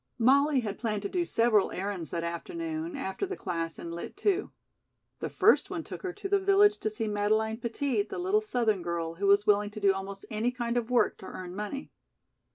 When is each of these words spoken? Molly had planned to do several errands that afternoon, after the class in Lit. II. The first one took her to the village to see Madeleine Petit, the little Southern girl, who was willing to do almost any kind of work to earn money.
Molly 0.17 0.61
had 0.61 0.79
planned 0.79 1.03
to 1.03 1.09
do 1.09 1.23
several 1.25 1.69
errands 1.71 2.09
that 2.09 2.23
afternoon, 2.23 2.95
after 2.97 3.27
the 3.27 3.37
class 3.37 3.77
in 3.77 3.91
Lit. 3.91 4.19
II. 4.25 4.49
The 5.19 5.29
first 5.29 5.69
one 5.69 5.83
took 5.83 6.01
her 6.01 6.11
to 6.11 6.27
the 6.27 6.39
village 6.39 6.79
to 6.79 6.89
see 6.89 7.07
Madeleine 7.07 7.57
Petit, 7.57 8.01
the 8.01 8.17
little 8.17 8.41
Southern 8.41 8.81
girl, 8.81 9.13
who 9.21 9.27
was 9.27 9.45
willing 9.45 9.69
to 9.69 9.79
do 9.79 9.93
almost 9.93 10.25
any 10.31 10.49
kind 10.49 10.75
of 10.75 10.89
work 10.89 11.19
to 11.19 11.27
earn 11.27 11.55
money. 11.55 11.91